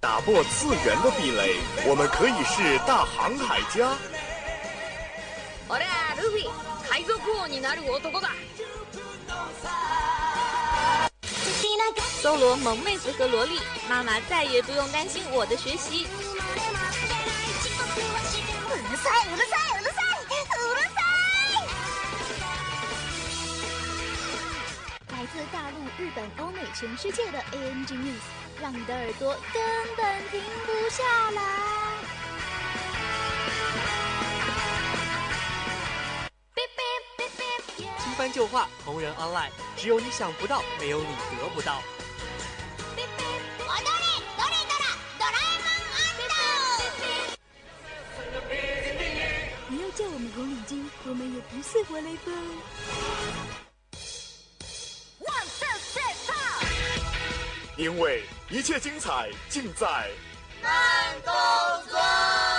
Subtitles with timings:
[0.00, 3.96] 打破次元的壁垒，我们可以是大航海家。
[5.68, 5.84] 我的
[6.22, 6.48] 路飞，
[6.88, 8.30] 海賊王になる男だ。
[12.22, 16.06] 搜罗萌妹子和萝莉，妈妈再也不用担心我的学习。
[18.68, 20.26] うるさいうるさいうるさいう
[20.74, 21.00] るさ
[21.50, 21.66] い！
[25.12, 28.22] 来自大陆、日本、欧美、全世界的 ANG News，
[28.61, 29.63] 让你的耳朵根
[29.97, 31.41] 本停不下来。
[37.97, 41.07] 新番旧话，同人 online，只有你想不到，没有你
[41.39, 41.81] 得不到。
[49.67, 53.70] 不要叫我们红领巾，我们也不是活雷锋。
[57.77, 60.09] 因为一切精彩尽在
[60.61, 60.71] 慢
[61.23, 61.33] 动
[61.89, 62.50] 作。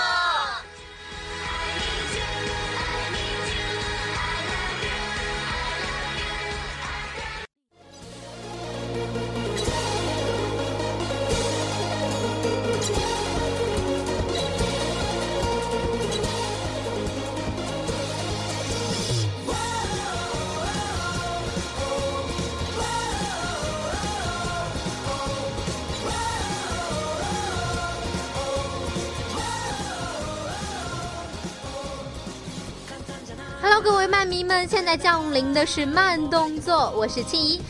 [34.32, 37.60] 迷们，现在降临的是慢动作，我是庆怡。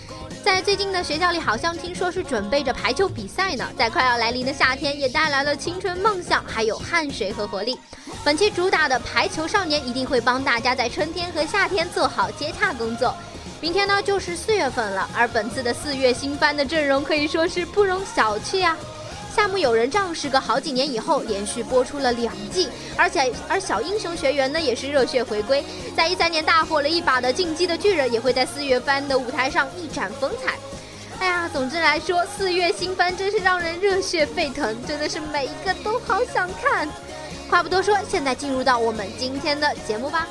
[0.44, 3.68] 在最近的学校里，好像听说是准备着排球比赛呢。
[3.76, 7.76] 在快要来临的夏天，也带来了青春梦想，还有汗水和活力。
[8.24, 13.12] 本期主打的排球少年一定会帮大家在春天和夏天做好接洽工作。
[13.60, 18.76] 明天呢就是四月份了，而本次的四月新番的阵容可以说是不容小觑啊。
[19.34, 25.64] 夏目友人帐时隔好几年以后连续播出了两季，而且而小英雄学员呢也是热血回归，
[25.96, 30.58] 在一三年大火了一把的进击的巨人也会在四月番的舞台上一展风采。
[31.18, 36.88] 哎呀，总之来说，四月新番真是让人热血沸腾，真的是每一个都好想看。
[37.48, 40.26] 话不多说，现在进入到我们今天的节目吧。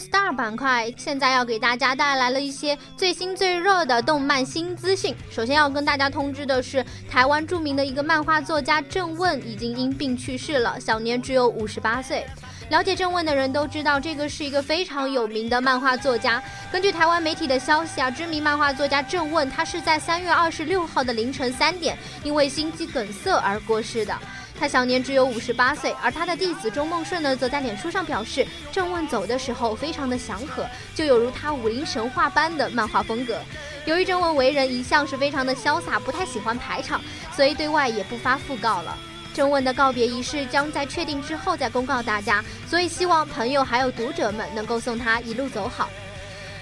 [0.00, 5.14] Star 板块，现在要给大家带来了一些最新最热的动漫新资讯。
[5.30, 12.26] 首先要跟大家通知的是，台湾著名的一个漫画作家郑问已经因病去世了，享年只有五十八岁。
[12.70, 16.42] 了解郑问的人都知道，这个是一个非常有名的漫画作家。
[16.72, 24.16] 根据台湾媒体的消息啊，知名漫画作家郑问，他是在三月二十六号的凌晨三点，因为心肌梗塞而过世的。
[24.60, 33.40] 他享年只有五十八岁，而他的弟子周梦顺呢，则在脸书上表示，郑问走的时候非常的祥和，就有如他武林神话般的漫画风格。
[33.86, 37.00] 由于郑问为人一向是非常的潇洒，不太喜欢排场，
[37.34, 38.98] 所以对外也不发讣告了。
[39.32, 45.88] 郑问的告别仪式将在确定之后再公告大家，所以希望朋友还有读者们能够送他一路走好。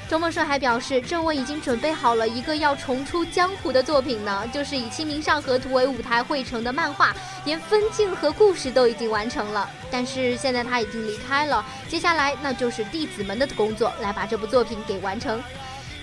[0.08, 7.14] 周梦顺还表示，郑问已经准备好了一个要重出江湖的作品呢，就是以《清明上河图》为舞台绘成的漫画，
[7.44, 9.69] 连分镜和故事都已经完成了。
[9.91, 15.42] 但是现在他已经离开了，接下来那就是弟子们的工作，来把这部作品给完成。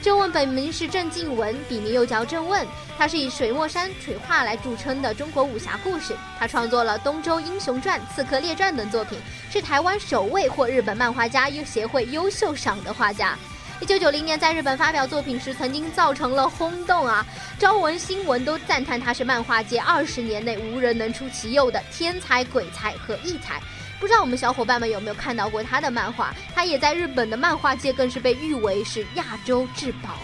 [0.04, 2.64] 郑问本名是郑静文，笔名又叫郑问，
[3.00, 6.16] 他是以水墨山水画来著称的中国武侠故事。
[6.38, 9.18] 他创作了《东周英雄传》《刺客列传》等作品，
[9.50, 13.36] 是台湾首位获日本漫画家优协会优秀赏的画家。
[13.82, 17.26] 一九九零年在日本发表作品时，曾经造成了轰动啊！
[17.60, 23.62] 朝闻新闻都赞叹他是漫画界二十年内无人能出其右的天才、鬼才和异才。
[24.00, 26.34] 不知道我们小伙伴们有没有看到过他的漫画？
[26.56, 30.20] 他也在日本的漫画界更是被誉为是亚洲至宝。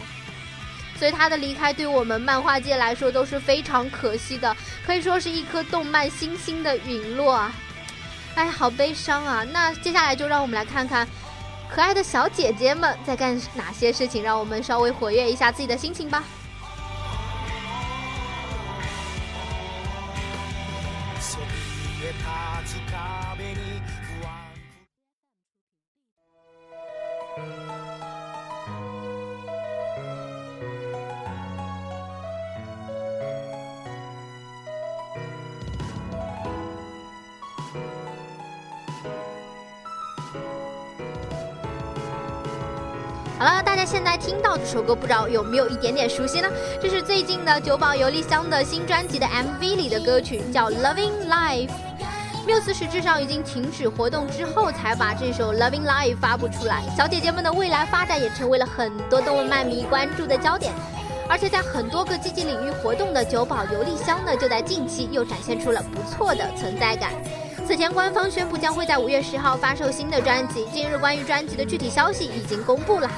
[0.98, 4.56] 所以他的离开对我们漫画界来说都是非常可惜的，
[4.86, 7.54] 可以说是一颗动漫星星的陨落啊！
[8.36, 9.44] 哎，好悲伤啊！
[9.52, 11.06] 那接下来就让我们来看看。
[11.74, 14.22] 可爱的小姐姐们在干哪些事情？
[14.22, 16.22] 让我们稍微活跃一下自己的心情吧。
[44.64, 46.48] 这首歌，不知道有没有一点点熟悉呢？
[46.80, 51.68] 这是最近的九宝游丽香的新专辑的 MV 里的歌曲，叫《Loving Life》。
[52.46, 56.84] 缪斯实质上已经停止活动之后，才把这首《Loving Life》发布出来。
[56.96, 60.72] 小姐姐们的未来发展也成为了很多动漫迷关注的焦点。
[61.28, 67.12] 而且在很多个积极领域活动的九宝游丽香呢，就在近期又展现出了不错的存在感。
[67.66, 73.10] 此前官方宣布将会在五月十号发售新的专辑，近日关于专辑的具体消息已经公布了。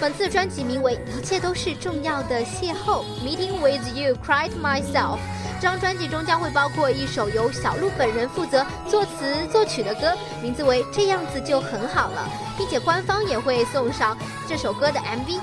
[0.00, 5.18] 本次专辑名为《一切都是重要的邂逅》，Meeting with You, Cried Myself。
[5.60, 12.26] 这张专辑中将会包括一首由小鹿本人负责作词作曲的歌，名字为《这样子就很好了》，
[12.56, 14.16] 并且官方也会送上
[14.48, 15.38] 这首歌的 MV。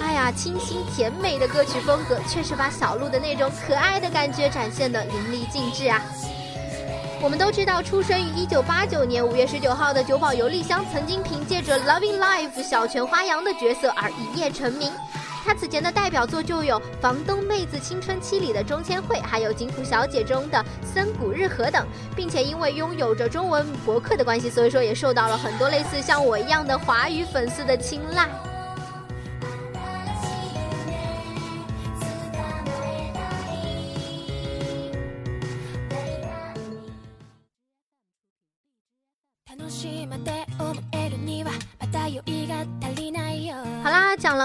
[0.00, 6.02] 哎呀，清新甜美的歌曲风格，确实把小鹿的那种可爱的感觉展现的淋漓尽致啊！
[7.20, 14.92] 我们都知道，出生于一九八九年五月十九号的久保游利香，曾经凭借着《Loving Life》小泉花阳的角色而一夜成名。
[15.44, 21.84] 她此前的代表作就有《房东妹子青春期》里的中千惠，还有《金浦小姐》中的森谷日和等，
[22.14, 28.28] 并且因为拥有着中文博客的关系，所以说也受到了很多类似像我一样的华语粉丝的青睐。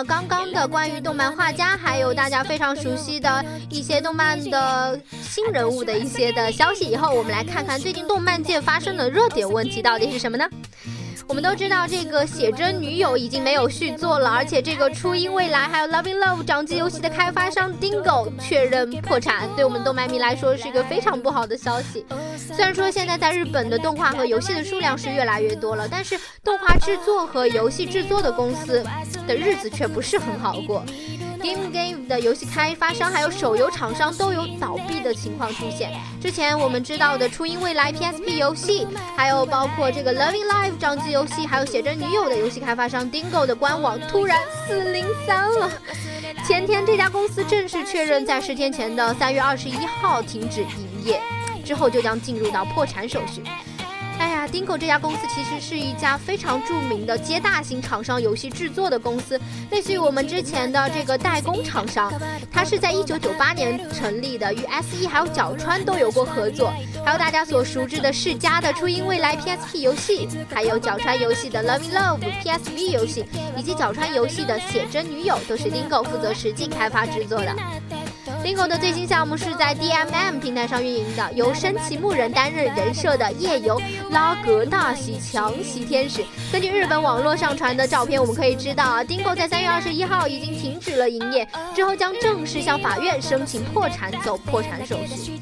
[0.03, 10.47] 刚刚的关于动漫画家，还有大家非常熟悉的一些动漫的新人物的一些的消息以后，我们来看看最近动漫界发生的热点问题到底是什么呢？
[11.27, 22.05] 我们都知道，这个写真女友已经没有续作了，而且这个初音未来还有 Loving Love 掌机游戏的开发商 Dingo 确认破产，对我们动漫迷来说是一个非常不好的消息。
[22.35, 28.83] 虽然说现在在日本的动画和游戏的数量是越来越多了，但是动画制作和游戏制作的公司
[29.25, 30.83] 的日子却不是很好过。
[31.43, 35.91] Game Game 的游戏开发商还有手游厂商都有倒闭的情况出现。
[36.21, 38.87] 之前我们知道的初音未来 PSP 游戏，
[39.17, 45.69] 还有包括这个 Loving Life 掌机游戏，还有写真女友的游戏开发商 Dingo 的官网突然四零三了。
[46.47, 51.21] 前天这家公司正式确认在十天前的三月二十一号停止营业，
[51.65, 53.43] 之后就将进入到破产手续。
[54.19, 59.39] 哎呀，Dingo 这家公司其实是一家非常著名的接大型厂商游戏制作的公司，
[59.71, 62.11] 类似于我们之前的这个代工厂商。
[62.51, 66.71] 它是在一九九八年成立的，与 SE 还有角川都有过合作。
[67.05, 73.25] 还有大家所熟知的世嘉的初音未来 PSP 游戏，还有角川游戏的 Love Love PSV 游戏，
[73.57, 77.53] 以及角川游戏的写真女友，都是 Dingo 负责实际开发制作的。
[78.43, 83.81] Dingo 的最新项目是在 DMM 平台上运营的，由深崎牧人担任人设的夜游
[84.11, 86.23] 拉格纳西强袭天使。
[86.51, 95.39] 根据日本网络上传的照片，我们可以知道啊，Dingo 在三月二十一号已经停止了营业，之后将正式向法院申请破产，走破产手续。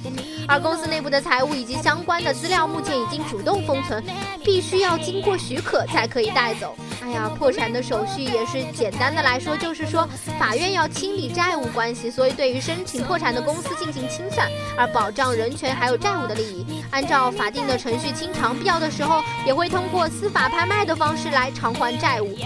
[0.48, 4.04] 而公司内部的财务以及相关的资料目前已经主动封存，
[4.44, 6.76] 必须要经过许可才可以带走。
[7.02, 10.08] 哎呀，破产的手续也是简单的来说，就是说
[10.40, 22.38] 法院要清理债务关系，所以对于申请破产的公司进行清算，而保障人权还有债务的利益，按照法定的程序清偿，必要的时候也会通过司法拍卖的方式来偿还债务。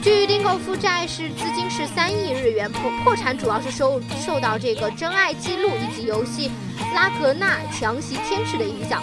[0.00, 6.52] 据 Dingo 负债是资金是三亿日元，破破产主要是受受到这个真爱记录以及游戏
[6.94, 9.02] 拉格纳强袭天使的影响。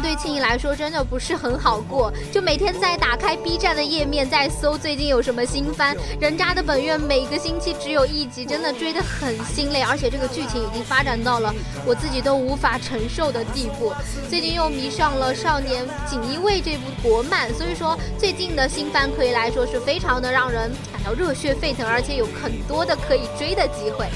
[0.00, 5.96] 对青怡来说真的不是很好过，就每天在打开 B 站的页面，在搜最近有什么新番。
[6.20, 11.54] 人渣的本愿每个星期只有一集，真的追得很心累，而且这个剧情已经发展到了
[11.86, 13.92] 我自己都无法承受的地步。
[14.28, 24.06] 最近又迷上了《少年锦衣卫》这部国漫，所以说最近的新番可以来说是非常的让人感到热血沸腾，而且有很多的可以追的机会。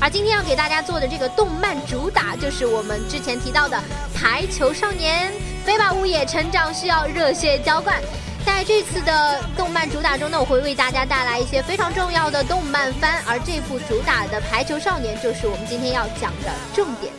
[0.00, 3.76] 而今天要给大家做的这个动漫主打，就是我们之前提到的
[4.14, 5.32] 《排球少年》，
[5.66, 8.00] 飞吧乌野成长需要热血浇灌。
[8.44, 17.12] 在这次的动漫主打中呢，我会为大家带来一些非常重要的动漫番，而这部主打的《排球少年》就是我们今天要讲的重点。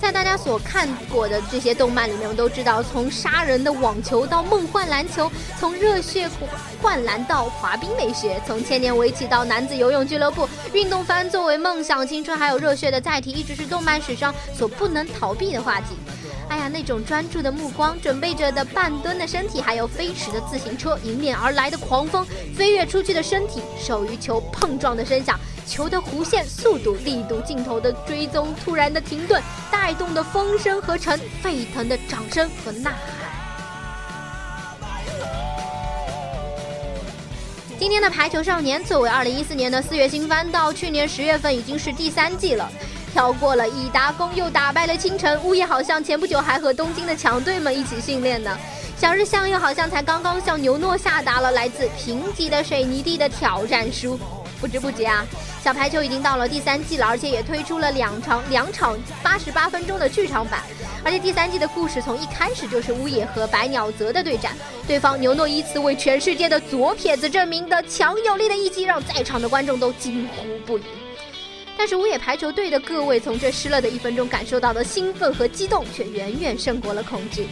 [0.00, 6.28] 在大家所看过的这些动漫里面，我们都知道，从杀人的网球到梦幻篮球，从热血
[6.80, 15.96] 灌篮到滑冰美学，从千年围棋到男子游泳俱乐部，运动番作为梦想、青春还有热血的载体，一直是动漫史上所不能逃避的话题。
[16.48, 22.26] 哎呀，那种专注的目光，准备着的半蹲的身体，还有飞驰的自行车，迎面而来的狂风，
[22.56, 25.38] 飞跃出去的身体，手与球碰撞的声响。
[25.66, 33.28] 球的弧线、速度、力度、镜头的追踪、突然的停顿，带动的风声合成，沸腾的掌声和呐喊。
[37.78, 42.72] 今天的《排球少年》作为二零一四年的四月新番，到去年十月份已经是第三季了。
[43.12, 45.42] 跳过了伊达宫，又打败了清晨。
[45.42, 48.56] 乌野好像前不久还和东京的强队们一起训练呢。
[48.96, 54.18] 小日向又好像才刚刚向牛诺下达了来自贫瘠的水泥地的挑战书。
[54.60, 55.24] 不知不觉啊，
[55.62, 60.62] 小排球已经到了第三季了，而且也推出了两场两场八十八分钟的剧场版。
[61.04, 70.82] 而且第三季的故事从一开始就是乌野和白鸟泽的对战，对方牛诺依次为全世界的左撇子证明的强有力的一击，让在场的观众都惊呼不已。
[71.78, 77.46] 但是乌野排球队的各位从这失落的一分钟感受到的兴奋和激动，却远远胜过了恐惧。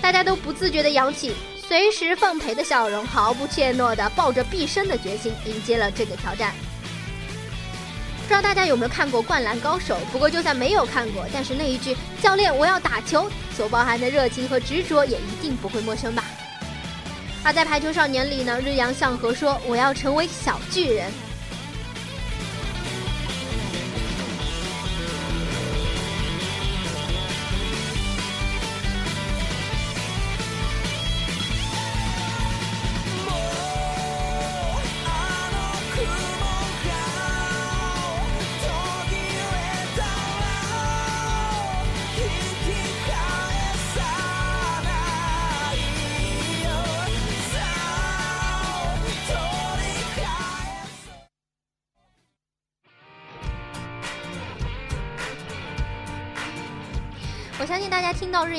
[0.00, 1.34] 大家都不自觉地扬起。
[1.66, 6.52] 随时奉陪的笑容，毫不怯懦的抱着毕生的决心迎接了这个挑战。
[8.22, 9.96] 不知道大家有没有看过《灌篮高手》？
[10.12, 16.22] 不过就算没有看过，但是那一句“教练，我要打球”所包含的热情和执着也一定不会陌生吧。
[17.42, 21.10] 而在《排球少年》里呢，日阳向和说：“我要成为小巨人。”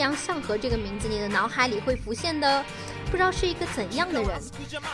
[0.06, 2.64] 阳向和这个名字，你的脑海里会浮现的，
[3.10, 4.40] 不知道是一个怎样的人。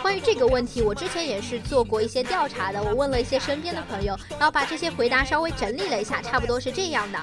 [0.02, 7.20] 关于这个问题，我之前也是做过一些调查的，我问了一些身边的朋友，然后把这些回答稍微整理了一下，差不多是这样的。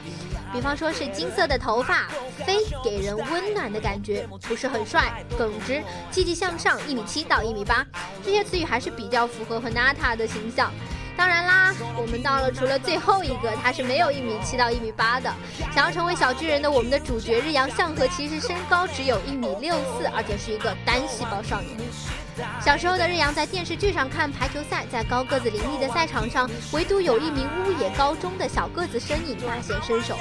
[0.52, 2.09] 比方说是金色的头发，
[2.45, 7.87] 飞，给人温暖的感觉，不是很帅，耿直，积极向上，一米七到一米八，
[8.23, 10.71] 这些词语还是比较符合和娜塔的形象。
[11.16, 11.57] 当然啦，
[11.96, 15.32] 我们到了除了最后一个，他是没有一米七到一米八的。
[15.75, 21.76] 想要成为小巨人的我们的主角日阳向和，其实身高只有一米六四，而且是一个单细胞少年。
[22.64, 30.16] 小时候的日阳在电视剧上看排球赛，在高个子林立的赛场上，唯独有一名乌野高中的小个子身影大显身手。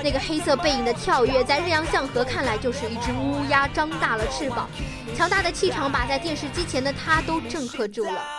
[0.00, 4.70] 那个黑色背影的跳跃，在日阳向和看来就是一只乌鸦张大了翅膀，
[5.16, 8.37] 强大的气场把在电视机前的他都震撼住了。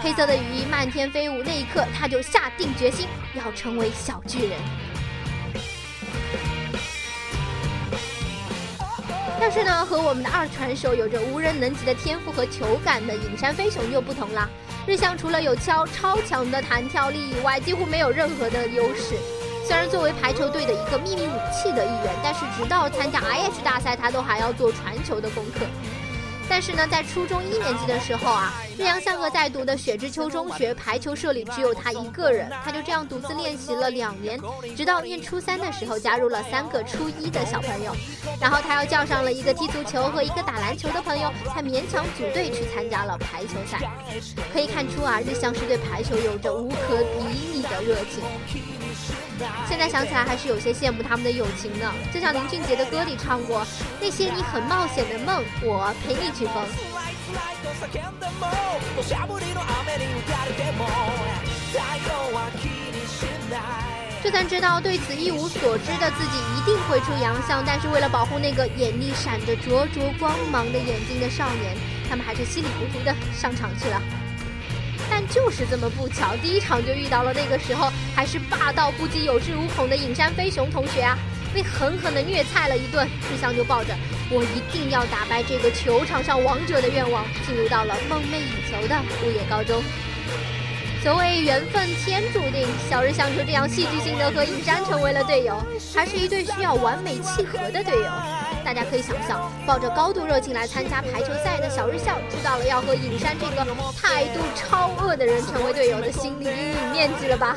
[0.00, 4.58] 黑色的羽翼漫天飞舞，那一刻他就下定决心要成为小巨人。
[9.40, 14.48] 但是呢，和我们的二传手有着无人能及的天赋和球感的影山飞雄又不同啦。
[14.86, 19.14] 日向除了有超超强的弹跳力以外，几乎没有任何的优势。
[19.66, 25.66] 虽然作为排球队的一个秘密武器的一员，但是直到参加 IH 大赛，他都还要做传球的功课。
[26.48, 34.40] 但是呢，在初中一年级的时候啊，日阳向和在读的雪之丘中学排球社里只有他一个人，他就这样独自练习了两年，
[34.76, 37.94] 直到念初三的时候加入了三个初一的小朋友，
[38.40, 43.80] 然后他又叫上了一个踢足球和一个打篮球的朋友，才勉强组队去参加了排球赛。
[44.52, 48.22] 可以看出啊，日向是对排球有着无可比拟的热情。
[49.68, 51.92] 现在想起来还是有些羡慕他们的友情呢。
[52.12, 53.66] 就像林俊杰的歌里唱过
[54.00, 56.64] ：“那些你很冒险的梦，我陪你去疯。”
[64.24, 71.76] 就算知道对此一无所知的自己一定会出洋相，但是为了保护那个眼里闪着灼灼光芒的眼睛的少年，
[72.08, 74.02] 他们还是稀里糊涂的上场去了。
[75.30, 81.18] 就是这么不巧，第一场就遇到了那个时候还是霸道不羁、有恃无恐的影山飞雄同学啊！
[81.54, 83.94] 被狠狠的虐菜了一顿，日向就抱着
[84.30, 89.82] 我一定要打败这个球场上王者的愿望，进入到了梦寐以求的物野高中。
[91.02, 95.64] 所谓缘分天注定，小日向就这样戏剧性的和影山成为了队友，
[95.94, 98.35] 还是一对需要完美契合的队友。
[98.66, 103.64] 大家可以想象，抱着高度热情来参加排球赛的小日向，知道了要和影山这个
[103.96, 107.56] 态度超恶的人成为队友的心理阴影面积了吧？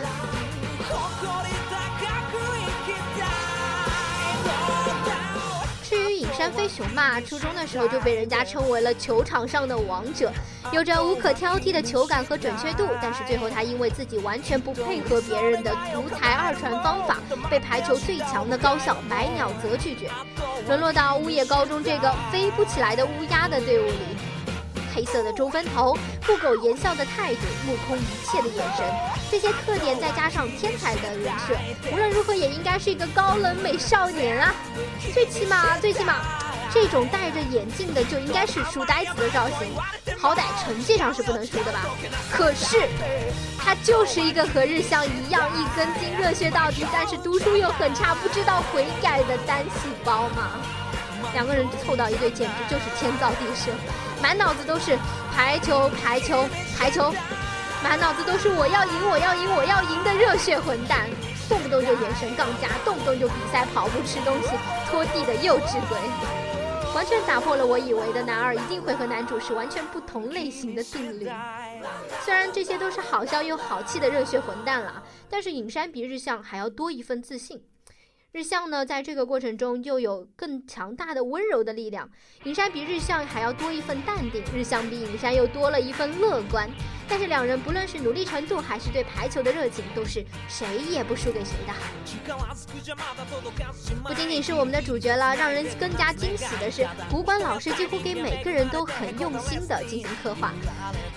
[6.39, 10.31] 山飞熊嘛，初中的时候就被人家称为了球场上的王者，
[10.71, 12.87] 有着无可挑剔的球感和准确度。
[13.01, 17.17] 但是最后他因为自己完全不配合别人的独裁二传方法，
[17.51, 20.09] 被排球最强的高校白鸟泽拒绝，
[20.65, 24.28] 沦落到乌野高中这个飞不起来的乌鸦的队伍里。
[24.99, 28.85] 黑色的中分头，不苟言笑的态度，目空一切的眼神，
[29.31, 31.55] 这些特点再加上天才的人设，
[31.93, 34.53] 无论如何也应该是一个高冷美少年啊！
[35.13, 36.15] 最起码，最起码，
[36.73, 39.73] 这种戴着眼镜的就应该是书呆子的造型，
[40.17, 41.85] 好歹成绩上是不能输的吧？
[42.29, 42.89] 可是，
[43.57, 50.59] 他就是一个和日向一样一根筋、热血到底，但是读书又很差、不知道悔改的单细胞嘛！
[51.31, 53.71] 两个人凑到一堆，简直就是天造地设。
[54.21, 54.97] 满脑子都是
[55.33, 56.45] 排球，排球，
[56.77, 57.13] 排球，
[57.81, 61.09] 满脑子都是我要赢，我要赢，我要赢的热血混蛋，
[61.47, 64.49] 动不动就眼神杠架，动不动就比赛跑步、吃东西、
[64.89, 65.97] 拖地的幼稚鬼，
[66.93, 71.31] 完全打破了我以为的男二一定会和男主是完全不同类型的定律。
[72.25, 77.63] 虽然这些都是好笑又好气的热血混蛋了，但是影山比日向还要多一份自信。
[78.31, 82.07] 日向呢，在这个过程中又有更强大的温柔的力量。
[82.43, 86.69] 影山比日向还要多一份淡定，日向比影山又多了一份乐观。
[87.11, 91.73] 但是两人不论是努力程度还是对排球的热情，都是谁也不输给谁的。
[94.03, 100.53] 不仅仅是我们的主角了，让人更加惊喜的是，古管老师几乎给每个人都很用心的进行刻画。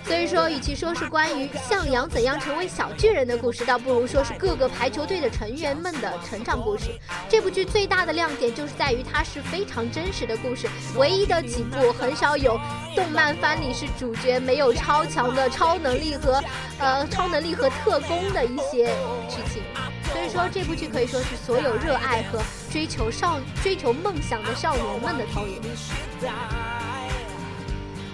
[0.07, 6.87] 所以说，与其说是关于向阳怎样成为小巨人的故事，倒不如说是各个排球队的成员们的成长故事。
[7.29, 12.59] 这部剧最大的亮点就是在于它是非常真实的故事，唯一的几部很少有
[12.97, 15.79] 动漫番里是主角没有超强的超。
[15.83, 16.41] 能力和
[16.79, 18.95] 呃超能力和特工的一些
[19.29, 19.61] 剧情，
[20.13, 25.61] 所以说这部剧可以说是所有热爱和追求少追求梦想的少年们的投影。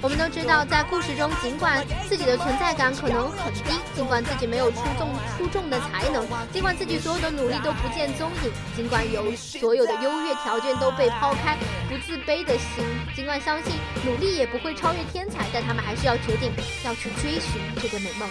[0.01, 11.57] 我们都知道，在故事中，尽管自己的存在感可能很低，尽管自己没有出众出众的才能，尽管自己所有的努力都不见踪影，尽管有所有的优越条件都被抛开，
[11.89, 12.85] 不自卑的心，
[13.17, 13.73] 尽管相信
[14.05, 16.53] 努力也不会超越天才，但他们还是要决定
[16.85, 18.29] 要去追寻这个美梦。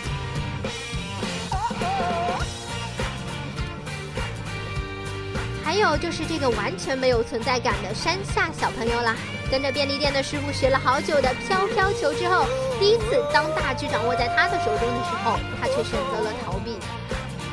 [5.68, 9.14] 还有就是这个完全没有存在感的山下小朋友啦。
[9.52, 12.46] 跟着便利店的师傅学了好久的飘飘球之后，
[12.80, 16.78] 第一次当大局掌握在他的手中的时候，他却选择了逃避。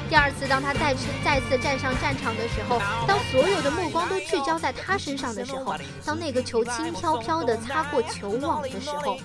[0.09, 5.75] 第二次当他再次再次站上战场的时候，当所有的目光都聚焦在他身上的时候，
[6.05, 9.19] 当那个球轻飘飘地擦过球网的时候，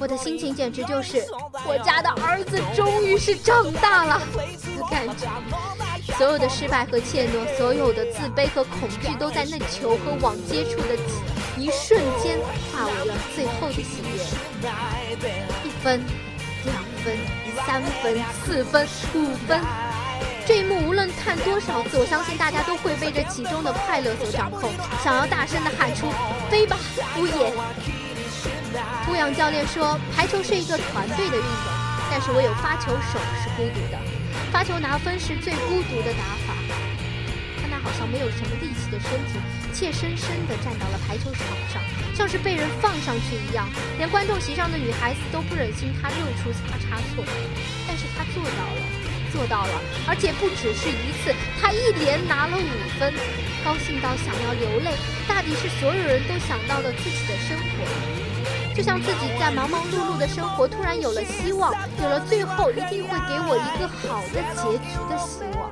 [0.00, 1.24] 我的心情简直就是
[1.64, 5.28] 我家的儿子终于是长大了的感觉。
[6.18, 10.98] 所有的失败和怯懦，所有的自卑和恐惧，都在那球和网接触的。
[11.56, 12.36] 一瞬间
[12.72, 14.18] 化为了最后的喜悦。
[15.62, 16.02] 一分、
[16.64, 17.16] 两分、
[17.64, 19.60] 三分、四分、五分，
[20.44, 24.72] 这一幕无论看多少次，我相信大家都会被这其中的快乐所掌控，
[25.04, 26.10] 想要大声的喊出
[26.50, 26.76] “飞吧，
[27.16, 27.52] 乌野”。
[29.08, 31.72] 乌阳教练说，排球是一个团队的运动，
[32.10, 33.98] 但是唯有发球手是孤独的，
[34.52, 36.54] 发球拿分是最孤独的打法。
[37.60, 39.38] 他那好像没有什么力气的身体。
[39.72, 41.80] 怯生生地站到了排球场上，
[42.14, 47.22] 像是被人放上去一样，连观众席上的女孩子都不忍心他露出差差错。
[47.86, 48.82] 但是他做到了，
[49.30, 53.12] 做到了，而且不只是一次，他一连拿了五分，
[53.62, 54.90] 高兴到想要流泪。
[55.28, 58.27] 大抵是所有人都想到了自己的生活。
[58.78, 65.68] 就像自己在忙忙碌碌的生活突然有了希望，有了最后一定会给我一个好的结局的希望。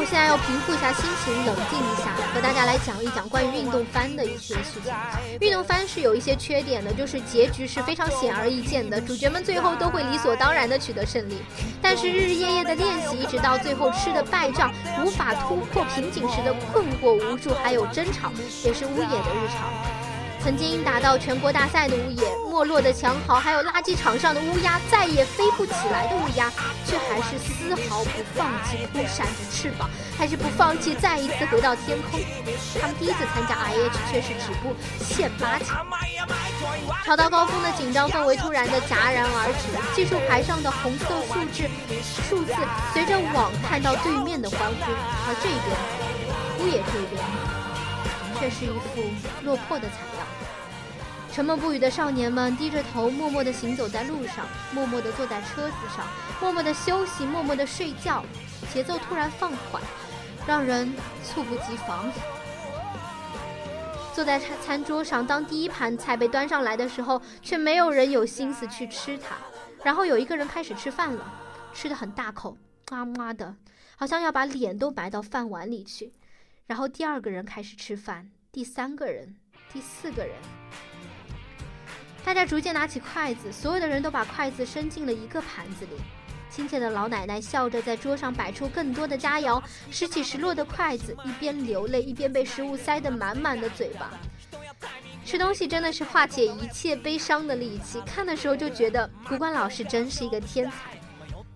[0.00, 4.90] 我现在要平复一下心情，冷静一下，和大家来讲一讲关于运动番的一些事情。
[5.42, 11.42] 运动番是有一些缺点的，就是结局是非常显而易见的，主角们最后都会理所当然的取得胜利。
[11.82, 14.72] 但是日日夜夜的练习，一直到最后吃的败仗，
[15.04, 18.32] 无法突破瓶颈时的困惑无助，还有争吵，
[18.64, 20.09] 也是乌野的日常。
[20.42, 26.50] 曾经打到全国大赛的乌野，没落的强豪，还有垃圾场上的乌鸦，再也飞不起来的乌鸦，
[26.86, 32.18] 却还是丝毫不放弃扑闪着翅膀，还是不放弃再一次回到天空。
[32.80, 35.86] 他们第一次参加 IH 却是止步现八强。
[37.04, 41.68] 超到高峰的紧张氛围突然的戛然而止，技术牌上的红色数字
[42.28, 42.52] 数字
[42.94, 44.92] 随着网看到对面的欢呼，
[45.28, 45.76] 而这边
[46.60, 47.22] 乌野这边。
[48.40, 49.02] 却是一副
[49.44, 50.19] 落魄的惨样。
[51.32, 56.04] 沉默不语的少年们低着头，默默地行走在路上，默默地坐在车子上，
[56.40, 58.24] 默默地休息，默默地睡觉。
[58.72, 59.82] 节奏突然放缓，
[60.46, 60.92] 让人
[61.24, 62.10] 猝不及防。
[64.12, 69.36] 坐在餐餐桌上，当第一盘菜被端上来的时候，却没有人有心思去吃它。
[69.82, 71.32] 然后有一个人开始吃饭了，
[71.72, 72.58] 吃的很大口，
[72.90, 73.54] 哇哇的，
[73.96, 76.12] 好像要把脸都埋到饭碗里去。
[76.66, 79.36] 然后第二个人开始吃饭，第三个人，
[79.72, 80.36] 第四个人，
[82.24, 85.92] 大家逐渐拿起筷子，所有的人都把筷子伸进了一个盘子里。
[86.50, 94.10] 亲切的老奶奶笑着在桌上摆出更多的佳肴，拾起拾落的筷子，一边流泪一边被食物塞得满满的嘴巴。
[95.24, 100.98] 吃东西真的是化解一切悲伤的利器，看的时候就觉得古关老师真是一个天才。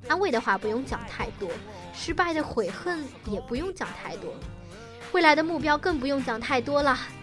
[0.07, 1.51] 安慰的话不用讲太多，
[1.93, 4.33] 失败的悔恨也不用讲太多。
[5.11, 6.97] 未来的目标更不用讲太多了，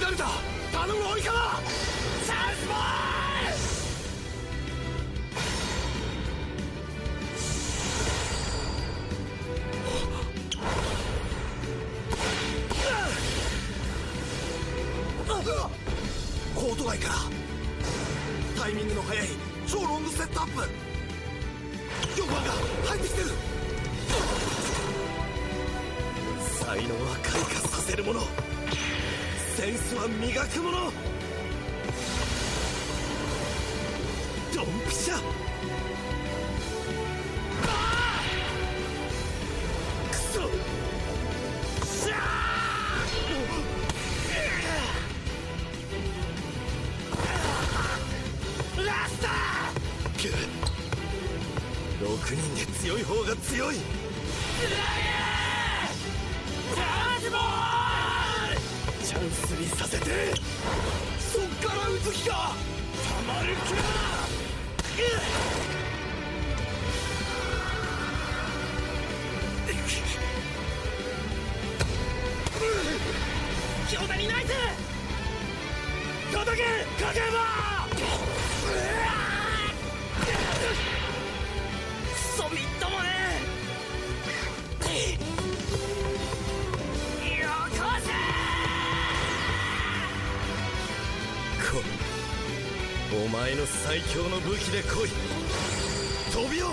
[0.00, 0.24] 乱れた。
[0.72, 2.74] 頼む追い川サウスポー
[16.54, 17.14] コート外から。
[18.62, 19.26] タイミングの速い。
[19.66, 20.62] 超ロングセットアップ。
[22.20, 22.52] 4番が
[22.86, 23.26] 入ってきてる。
[26.60, 28.43] 才能は開花させるもの。
[29.56, 30.78] センスは磨くもの。
[34.52, 35.14] ドンピシャ
[52.00, 53.80] !6 人で強い方が強い辛
[55.00, 55.03] い。
[74.24, 74.54] いないぜ。
[76.56, 76.62] け。
[77.04, 77.28] 影山
[82.50, 83.08] みっともね。
[87.40, 88.08] よこせ
[91.70, 91.82] こ
[93.24, 95.10] お前の最強の武器で来い。
[96.32, 96.68] 飛びよ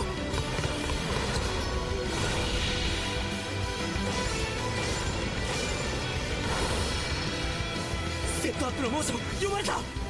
[8.82, 10.01] の猛暑も読まれた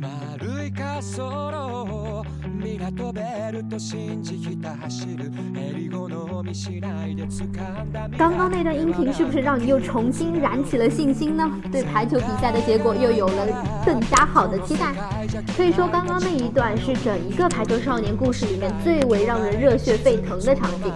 [0.00, 1.75] 丸い滑走路
[2.85, 11.49] 港ベルト信じひた走る襟好みしないで掴んだ刚刚那段音频是不是让你又重新燃起了信心呢？
[11.71, 13.47] 对排球比赛的结果又有了
[13.83, 14.93] 更加好的期待。
[15.57, 20.93] 可以说，刚刚那一段是整一个《排球少年》故事里面最为让人热血沸腾的场景。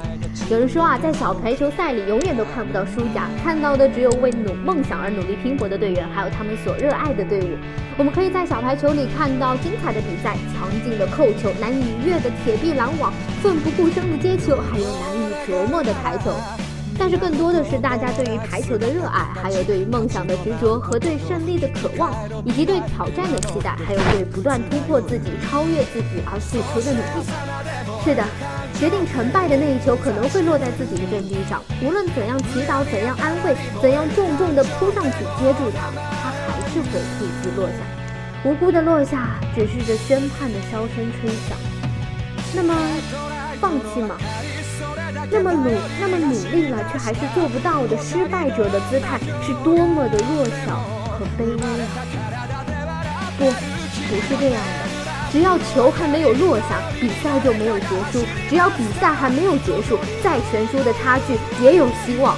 [0.52, 7.58] 有人说啊，在小排球赛里永远都看不到输家，看到的只有为努梦想而努力拼搏的队员，还有他们所热爱的队伍。
[8.01, 16.33] 我们可以在小排球里看到精彩的比赛、强劲的扣球、难以逾越的铁壁拦网、奋不顾身的接球，还有难以琢磨的排球。
[16.99, 22.11] 但是更多的是大家对于排球的热爱，还有对于梦想的执着和对胜利的渴望，
[22.43, 27.27] 以及对挑战的期待，还有对不断突破自己、超越自己而付出的努力。
[28.03, 28.25] 是的，
[28.79, 35.93] 决定成败的那一球可能会落在自己的阵地上，无论怎样祈祷、怎样安慰、怎样重重的扑上去接住它，
[36.73, 37.75] 是会突击落下，
[38.45, 41.59] 无辜的落下，只是这宣判的箫声吹响。
[42.55, 42.75] 那么，
[43.61, 44.17] 放弃吗？
[45.31, 50.77] 那么努那么努力了，却还是做不到的失败者的姿态，是多么的弱小
[51.19, 53.33] 和卑微啊！
[53.37, 54.91] 不，不是这样的。
[55.33, 62.37] 只要球还没有落下，比赛就没有结束；只要比赛还没有结束，再悬殊的差距也有希望。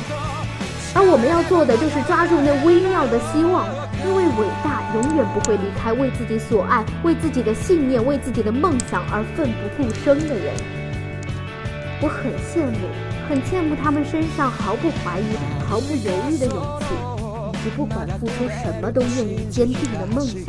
[0.94, 3.66] 而我们要做的，就是抓住那微妙的希望，
[4.04, 10.54] 因为伟大永远不会离开为自己所爱、为自己的信念、为自己的梦想而奋不顾身的人。
[12.00, 12.88] 我很羡慕，
[13.28, 15.24] 很羡慕他们身上毫不怀疑、
[15.68, 16.86] 毫不犹豫的勇气，
[17.52, 20.42] 以及不管付出什么都愿意坚定的梦想。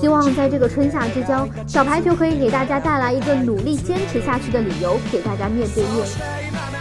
[0.00, 6.04] 希望在这个春夏之交，小排球可以给大家带来一个努力坚持下去的理由，给大家面对面，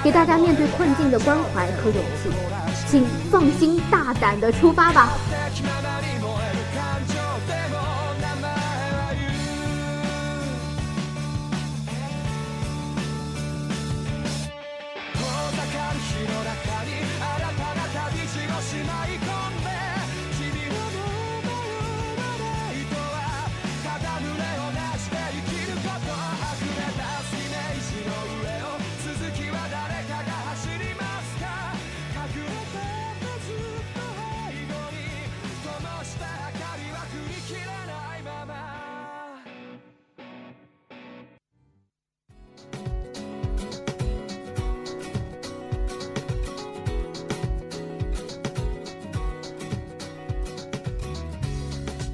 [0.03, 2.53] 给大家面对困境的关怀和勇气。
[2.93, 5.09] 请放心大胆的出发吧。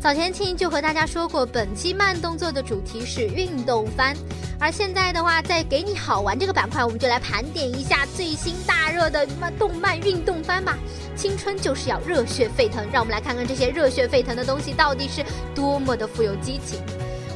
[0.01, 4.15] 早前青就和大家说过，本期慢动作的主题是运动番，
[4.57, 10.77] 而现在的话，在给你好玩这个板块，我们就来盘点一下最新大热的漫动漫运动番吧。
[11.17, 15.21] 青春就是要热血沸腾，让我们来看看这些热血沸腾的东西到底是
[15.53, 16.79] 多么的富有激情。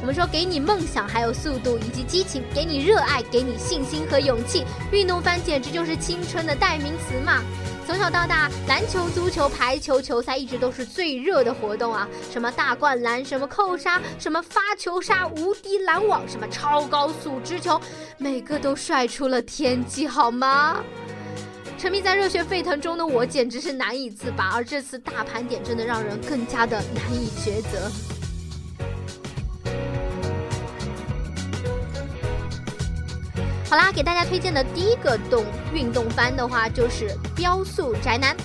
[0.00, 7.42] 我们说，给你梦想，还有速度以及激情，给你热爱，给你信心和勇气，运动番简直就是青春的代名词嘛。
[7.86, 12.08] 从小到大，篮球、足球、排球球赛一直都是最热的活动啊！
[12.32, 17.78] 什么大灌篮，什么扣杀，什么发球杀、无敌拦网，什么超高速直球，
[18.16, 20.82] 每个都帅出了天际，好吗？
[21.76, 28.13] 沉迷在热血沸腾中的我简直是难以自拔，而这次大盘点真的让人更加的难以抉择。
[33.68, 38.36] 好啦，给大家推荐的第一个动运动番的话，就是《雕塑宅男》，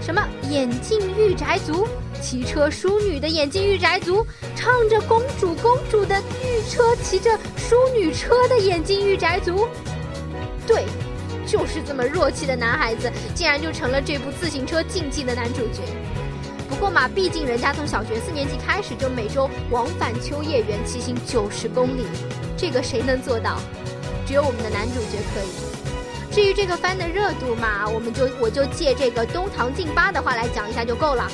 [0.00, 0.22] 什么？
[0.48, 1.86] 眼镜御宅族，
[2.22, 9.68] 骑车淑女的眼镜御宅族，唱着公主公主的御车，骑着淑女车的眼镜御宅族，
[10.66, 10.86] 对，
[11.46, 15.82] 就是这么弱气的男孩子，竟然就成了这部自行车竞技的男主角。
[16.68, 22.06] 不过嘛，毕竟人家从小学四年级开始就每周往返秋叶原骑行九十公里，
[22.56, 23.60] 这个谁能做到？
[24.30, 25.50] 只有我们的男主角可以。
[26.32, 31.28] 至于这个番的热度嘛，我们就我就借这个东堂静八的话来讲一下就够了。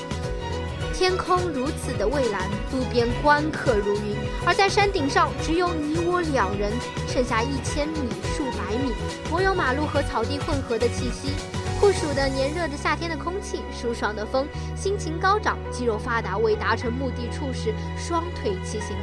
[0.95, 6.73] 天空如此的蔚蓝，路边观客如云，而在山顶上只有你我两人，
[7.07, 8.95] 剩下一千米、数百米，
[9.31, 11.35] 我有马路和草地混合的气息，
[11.79, 18.97] 酷暑的炎热的夏天的空气，舒爽的风，心情高涨，肌肉发达，为达成目的处时双腿齐行。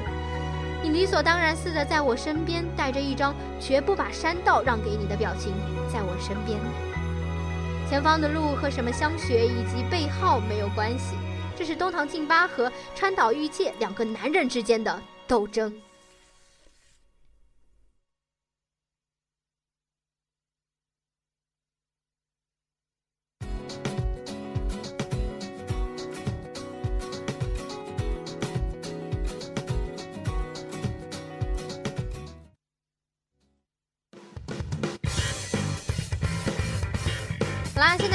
[0.94, 5.52] 理所当然似的在我身边，带着一张绝不把山道让给你的表情，
[5.92, 6.60] 在我身边。
[7.90, 11.16] 前方的路和什么香雪以及背号没有关系。
[11.56, 15.74] 这是东堂静八和川岛裕介两个男人之间的斗争。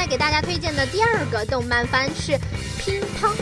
[0.09, 2.39] 给大家推荐的第二个动漫番是。
[2.79, 3.35] 乒乓，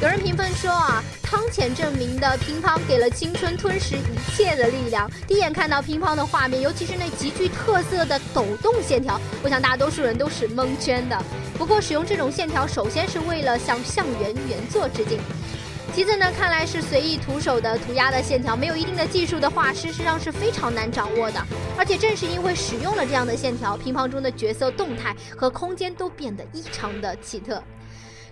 [0.00, 5.10] 有人评分说啊，汤浅证明的乒乓给了青春吞噬一切的力量。
[5.26, 11.22] 第一眼看到乒乓的画面，尤其是那极具特色的抖动线条，我想大多数人都是蒙圈的。
[11.58, 15.18] 不过使用这种线条，首先是为了向向原原作致敬，
[15.98, 21.44] 其次呢，看来是随意徒手的涂鸦的线条，没有一定的技术的画师，实际上是非常难掌握的。
[21.76, 27.60] 而且正是因为使用了这样的线条，乒乓中的角色动态和空间都变得异常的奇特。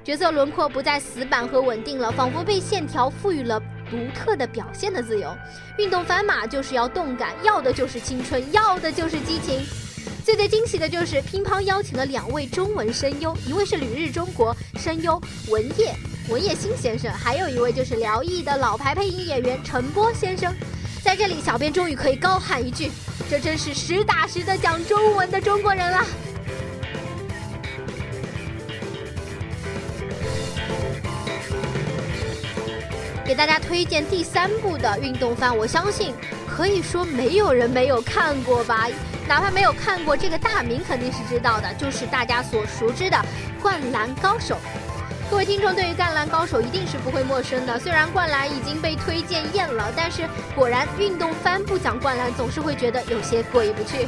[0.05, 5.37] 角色轮廓不再死板和稳定了，仿佛被线条赋予了独特的表现的自由。
[5.76, 9.66] 运动番马就是要动感，要的就是青春，要的就是激情。
[10.24, 15.92] 最最惊喜的就是乒乓邀请了两位中文声优，一位是旅日中国声优文叶
[16.28, 20.52] 文叶新先生，还有一位就是辽艺的老牌配音演员陈波先生。
[21.00, 22.90] 在这里，小编终于可以高喊一句：
[23.30, 26.04] 这真是实打实的讲中文的中国人了。
[33.24, 36.12] 给大家推荐第三部的运动番，我相信
[36.48, 38.88] 可以说没有人没有看过吧，
[39.28, 43.16] 哪怕没有看过这个大名肯定是知道的，就是大家所熟知的
[43.62, 44.56] 《灌篮高手》。
[45.28, 50.22] 各位听众对于《灌篮高手》一定是不会陌生的，虽然《灌篮》已经被推荐厌了，但是
[50.54, 54.06] 果然运动番不讲灌篮，总是会觉得有些过意不去。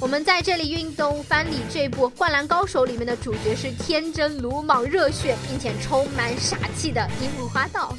[0.00, 7.94] 我们在这里运动番里这部《灌篮高手》里面的主角是天真、鲁莽、热血，并且充满傻气的樱木花道，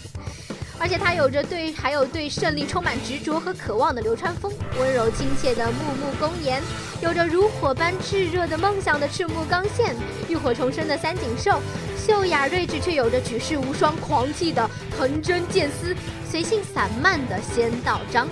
[0.80, 6.62] 而且他有着对还有对胜利充满执着和渴望的流川枫，温柔亲切的木木公彦，
[7.02, 9.96] 有着如火般炙热的梦想的赤木刚宪，
[10.28, 11.62] 浴火重生的三井寿，
[11.98, 15.96] 秀雅睿智却有着举世无双狂气的藤真剑司，
[16.30, 18.28] 随性散漫的仙道章。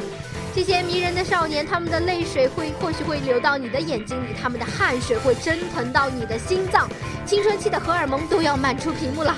[0.54, 6.88] 这些迷人的少年，他们的泪水会或许会流到你的眼睛里，他们的汗水会蒸腾到你的心脏，
[7.26, 9.36] 青春期的荷尔蒙都要漫出屏幕了。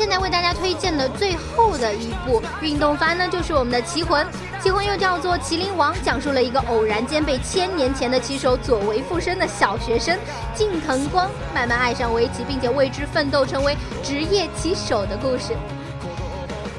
[0.00, 4.24] 现在为大家推荐的最后的一部运动番呢，就是我们的《棋魂》。
[4.62, 10.18] 《棋魂》又叫做《麒麟王》，讲述了一个偶然间被千年前的棋手佐为附身的小学生
[10.54, 15.54] 近藤光，慢慢爱上围棋，并且为之奋斗，成为职业棋手的故事。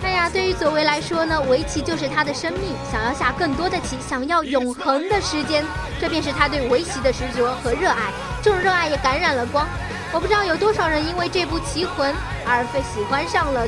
[0.01, 5.63] 哎呀，对于佐为来说呢，围棋就是他的生命，想要下更多的棋，想要永恒的时间，
[5.99, 8.11] 这便是他对围棋的执着和热爱。
[8.41, 9.67] 这种热爱也感染了光。
[10.11, 12.11] 我不知道有多少人因为这部《棋魂》
[12.52, 13.66] 而被喜欢上了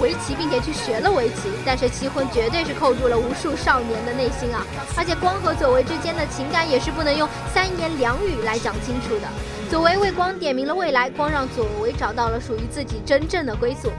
[0.00, 1.52] 围棋，并且去学了围棋。
[1.64, 4.66] 但是《棋魂》绝对是扣住了无数少年的内心啊！
[4.96, 9.28] 而且光和佐为之间的情感也是不能用三言两语来讲清楚的。
[9.70, 13.92] 佐为为光点明了未来，光让佐为找到了属于自己真正的归宿。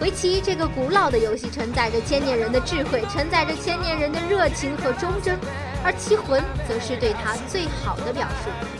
[0.00, 5.36] 围棋这个古老的游戏承载着千年人的智慧，承载着千年人的热情和忠贞，
[5.82, 8.77] 而棋魂则是对他最好的表述。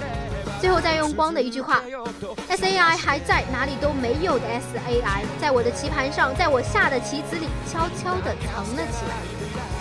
[0.61, 1.81] 最后再用光的一句话
[2.49, 9.15] ：“S A I 还在哪里都没有的 S A I，在我的棋盘上，在我下的棋子里，悄悄地藏了起来。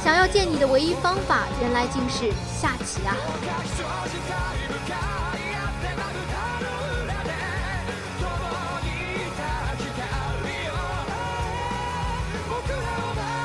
[0.04, 3.16] 想要见你的唯一方法，原来竟是下棋啊！”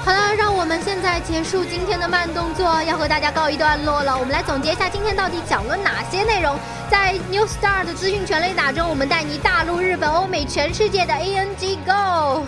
[0.05, 4.19] 好了，让我们现在结束今天的慢动作，要和大家告一段落了。
[4.19, 6.59] 我们来总结一下今天到底讲了哪些内容。
[6.93, 12.45] 在 New Star 的资讯全雷打中，我们带你大陆、日本、欧美、全世界的 ANG Go。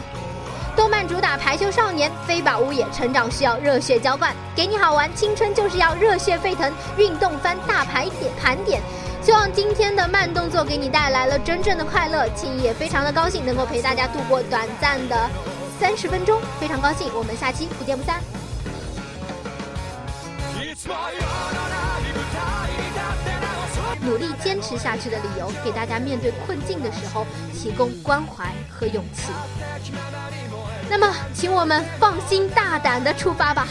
[0.76, 8.82] 动漫主打排球少年，飞宝屋野成长需要热血浇灌，给你好玩，青春就是要热血沸腾，运动番大牌点盘点。
[9.22, 15.30] 希望今天的慢动作给你带来了真正的快乐，青也非常的高兴能够陪大家度过短暂的。
[15.80, 18.20] 三十分钟，非常高兴，我们下期不见不散。
[20.59, 21.14] It's my
[24.05, 29.32] 努力坚持下去的理由，给大家面对困境的时候提供关怀和勇气。
[30.90, 33.66] 那么，请我们放心大胆的出发吧。